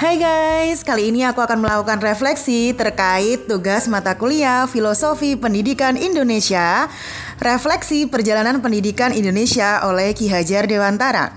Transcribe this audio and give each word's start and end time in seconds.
Hai 0.00 0.16
guys, 0.16 0.80
kali 0.80 1.12
ini 1.12 1.28
aku 1.28 1.44
akan 1.44 1.60
melakukan 1.60 2.00
refleksi 2.00 2.72
terkait 2.72 3.44
tugas 3.44 3.84
mata 3.84 4.16
kuliah 4.16 4.64
Filosofi 4.64 5.36
Pendidikan 5.36 6.00
Indonesia, 6.00 6.88
refleksi 7.36 8.08
perjalanan 8.08 8.64
pendidikan 8.64 9.12
Indonesia 9.12 9.84
oleh 9.84 10.16
Ki 10.16 10.32
Hajar 10.32 10.64
Dewantara. 10.64 11.36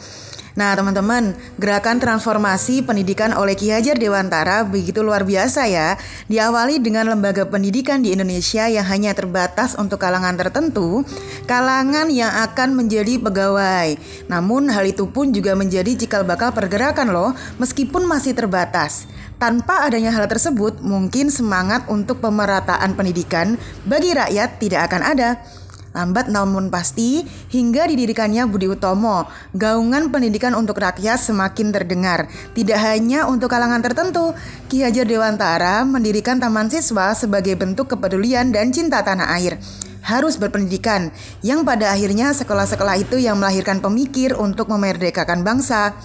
Nah, 0.54 0.78
teman-teman, 0.78 1.34
gerakan 1.58 1.98
transformasi 1.98 2.86
pendidikan 2.86 3.34
oleh 3.34 3.58
Ki 3.58 3.74
Hajar 3.74 3.98
Dewantara 3.98 4.62
begitu 4.62 5.02
luar 5.02 5.26
biasa 5.26 5.66
ya. 5.66 5.98
Diawali 6.30 6.78
dengan 6.78 7.10
lembaga 7.10 7.50
pendidikan 7.50 8.06
di 8.06 8.14
Indonesia 8.14 8.70
yang 8.70 8.86
hanya 8.86 9.18
terbatas 9.18 9.74
untuk 9.74 9.98
kalangan 9.98 10.38
tertentu, 10.38 11.02
kalangan 11.50 12.14
yang 12.14 12.30
akan 12.30 12.78
menjadi 12.78 13.18
pegawai. 13.18 13.98
Namun 14.30 14.70
hal 14.70 14.86
itu 14.86 15.10
pun 15.10 15.34
juga 15.34 15.58
menjadi 15.58 15.98
cikal 15.98 16.22
bakal 16.22 16.54
pergerakan 16.54 17.10
loh, 17.10 17.34
meskipun 17.58 18.06
masih 18.06 18.38
terbatas. 18.38 19.10
Tanpa 19.42 19.90
adanya 19.90 20.14
hal 20.14 20.30
tersebut, 20.30 20.86
mungkin 20.86 21.34
semangat 21.34 21.90
untuk 21.90 22.22
pemerataan 22.22 22.94
pendidikan 22.94 23.58
bagi 23.90 24.14
rakyat 24.14 24.62
tidak 24.62 24.86
akan 24.94 25.02
ada. 25.02 25.30
Lambat 25.94 26.28
namun 26.28 26.74
pasti, 26.74 27.22
hingga 27.54 27.86
didirikannya 27.86 28.50
Budi 28.50 28.66
Utomo, 28.66 29.30
gaungan 29.54 30.10
pendidikan 30.10 30.58
untuk 30.58 30.82
rakyat 30.82 31.22
semakin 31.22 31.70
terdengar. 31.70 32.26
Tidak 32.58 32.78
hanya 32.82 33.30
untuk 33.30 33.54
kalangan 33.54 33.86
tertentu, 33.86 34.34
Ki 34.68 34.82
Hajar 34.82 35.06
Dewantara 35.06 35.86
mendirikan 35.86 36.42
Taman 36.42 36.74
Siswa 36.74 37.14
sebagai 37.14 37.54
bentuk 37.54 37.94
kepedulian 37.94 38.50
dan 38.50 38.74
cinta 38.74 39.06
tanah 39.06 39.38
air 39.38 39.62
harus 40.04 40.36
berpendidikan, 40.36 41.16
yang 41.40 41.64
pada 41.64 41.96
akhirnya 41.96 42.36
sekolah-sekolah 42.36 43.00
itu 43.00 43.16
yang 43.24 43.40
melahirkan 43.40 43.80
pemikir 43.80 44.36
untuk 44.36 44.68
memerdekakan 44.68 45.48
bangsa. 45.48 45.96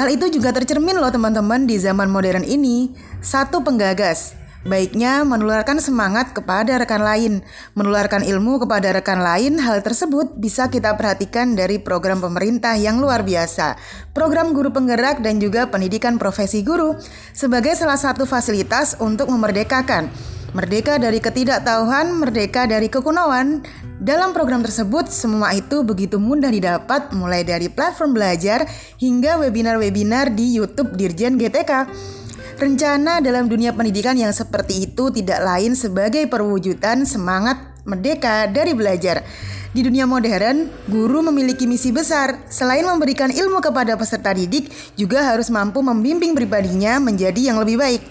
Hal 0.00 0.08
itu 0.08 0.32
juga 0.32 0.56
tercermin 0.56 0.96
loh 0.96 1.12
teman-teman 1.12 1.68
di 1.68 1.76
zaman 1.76 2.08
modern 2.08 2.40
ini. 2.40 2.88
Satu 3.20 3.60
penggagas, 3.60 4.32
Baiknya 4.62 5.26
menularkan 5.26 5.82
semangat 5.82 6.38
kepada 6.38 6.78
rekan 6.78 7.02
lain, 7.02 7.42
menularkan 7.74 8.22
ilmu 8.22 8.62
kepada 8.62 8.94
rekan 8.94 9.18
lain. 9.18 9.58
Hal 9.58 9.82
tersebut 9.82 10.38
bisa 10.38 10.70
kita 10.70 10.94
perhatikan 10.94 11.58
dari 11.58 11.82
program 11.82 12.22
pemerintah 12.22 12.78
yang 12.78 13.02
luar 13.02 13.26
biasa, 13.26 13.74
program 14.14 14.54
guru 14.54 14.70
penggerak 14.70 15.18
dan 15.18 15.42
juga 15.42 15.66
pendidikan 15.66 16.14
profesi 16.14 16.62
guru 16.62 16.94
sebagai 17.34 17.74
salah 17.74 17.98
satu 17.98 18.22
fasilitas 18.22 18.94
untuk 19.02 19.34
memerdekakan. 19.34 20.06
Merdeka 20.52 21.00
dari 21.00 21.18
ketidaktahuan, 21.18 22.12
merdeka 22.22 22.68
dari 22.68 22.86
kekunoan. 22.86 23.64
Dalam 23.98 24.36
program 24.36 24.60
tersebut, 24.60 25.08
semua 25.08 25.56
itu 25.56 25.80
begitu 25.80 26.20
mudah 26.20 26.52
didapat 26.52 27.10
mulai 27.16 27.40
dari 27.40 27.72
platform 27.72 28.12
belajar 28.12 28.68
hingga 29.00 29.40
webinar-webinar 29.40 30.30
di 30.36 30.60
YouTube 30.60 30.92
Dirjen 30.94 31.40
GTK. 31.40 31.88
Rencana 32.60 33.24
dalam 33.24 33.48
dunia 33.48 33.72
pendidikan 33.72 34.16
yang 34.16 34.30
seperti 34.30 34.90
itu 34.90 35.08
tidak 35.08 35.40
lain 35.40 35.72
sebagai 35.72 36.28
perwujudan 36.28 37.08
semangat 37.08 37.72
merdeka 37.88 38.46
dari 38.48 38.76
belajar. 38.76 39.24
Di 39.72 39.80
dunia 39.80 40.04
modern, 40.04 40.68
guru 40.84 41.24
memiliki 41.24 41.64
misi 41.64 41.88
besar. 41.96 42.44
Selain 42.52 42.84
memberikan 42.84 43.32
ilmu 43.32 43.64
kepada 43.64 43.96
peserta 43.96 44.36
didik, 44.36 44.68
juga 45.00 45.24
harus 45.24 45.48
mampu 45.48 45.80
membimbing 45.80 46.36
pribadinya 46.36 47.00
menjadi 47.00 47.48
yang 47.52 47.56
lebih 47.56 47.80
baik. 47.80 48.02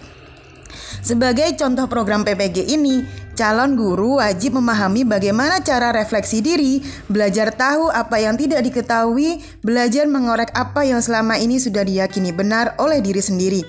Sebagai 1.06 1.54
contoh 1.58 1.86
program 1.86 2.26
PPG 2.26 2.66
ini, 2.78 3.06
calon 3.38 3.78
guru 3.78 4.18
wajib 4.22 4.58
memahami 4.58 5.06
bagaimana 5.06 5.62
cara 5.62 5.94
refleksi 5.94 6.42
diri, 6.42 6.82
belajar 7.10 7.54
tahu 7.54 7.94
apa 7.94 8.18
yang 8.22 8.38
tidak 8.38 8.66
diketahui, 8.66 9.42
belajar 9.62 10.10
mengorek 10.10 10.50
apa 10.58 10.82
yang 10.86 11.02
selama 11.02 11.38
ini 11.38 11.62
sudah 11.62 11.86
diyakini 11.86 12.34
benar 12.34 12.74
oleh 12.82 13.02
diri 13.02 13.22
sendiri. 13.22 13.62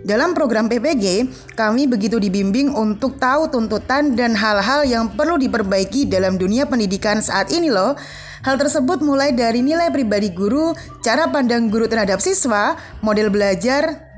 Dalam 0.00 0.32
program 0.32 0.64
PPG, 0.64 1.28
kami 1.52 1.84
begitu 1.84 2.16
dibimbing 2.16 2.72
untuk 2.72 3.20
tahu 3.20 3.52
tuntutan 3.52 4.16
dan 4.16 4.32
hal-hal 4.32 4.88
yang 4.88 5.12
perlu 5.12 5.36
diperbaiki 5.36 6.08
dalam 6.08 6.40
dunia 6.40 6.64
pendidikan 6.64 7.20
saat 7.20 7.52
ini 7.52 7.68
loh. 7.68 7.94
Hal 8.40 8.56
tersebut 8.56 9.04
mulai 9.04 9.36
dari 9.36 9.60
nilai 9.60 9.92
pribadi 9.92 10.32
guru, 10.32 10.72
cara 11.04 11.28
pandang 11.28 11.68
guru 11.68 11.84
terhadap 11.84 12.24
siswa, 12.24 12.80
model 13.04 13.28
belajar, 13.28 14.09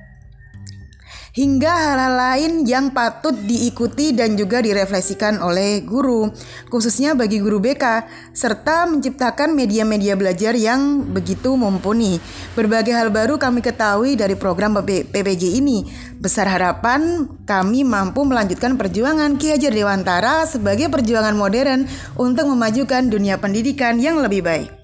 hingga 1.33 1.73
hal-hal 1.73 2.15
lain 2.17 2.53
yang 2.69 2.93
patut 2.93 3.33
diikuti 3.33 4.13
dan 4.13 4.37
juga 4.37 4.61
direfleksikan 4.61 5.41
oleh 5.41 5.81
guru, 5.81 6.29
khususnya 6.69 7.17
bagi 7.17 7.41
guru 7.41 7.57
BK, 7.57 8.05
serta 8.37 8.85
menciptakan 8.85 9.57
media-media 9.57 10.13
belajar 10.13 10.53
yang 10.53 11.09
begitu 11.09 11.57
mumpuni. 11.57 12.21
Berbagai 12.53 12.93
hal 12.93 13.09
baru 13.09 13.41
kami 13.41 13.65
ketahui 13.65 14.13
dari 14.13 14.37
program 14.37 14.77
PPJ 14.85 15.57
ini. 15.57 15.89
Besar 16.21 16.53
harapan 16.53 17.25
kami 17.49 17.83
mampu 17.83 18.23
melanjutkan 18.29 18.77
perjuangan 18.77 19.41
Ki 19.41 19.57
Hajar 19.57 19.73
Dewantara 19.73 20.45
sebagai 20.45 20.93
perjuangan 20.93 21.35
modern 21.35 21.89
untuk 22.21 22.45
memajukan 22.47 23.09
dunia 23.09 23.41
pendidikan 23.41 23.97
yang 23.97 24.21
lebih 24.21 24.45
baik. 24.45 24.82